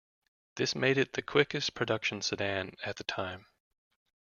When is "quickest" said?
1.21-1.75